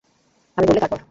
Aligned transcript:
আমি 0.57 0.65
বললে 0.67 0.81
তারপর। 0.81 0.99